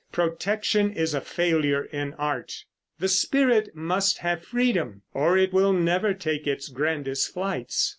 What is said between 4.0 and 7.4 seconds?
have freedom, or it will never take its grandest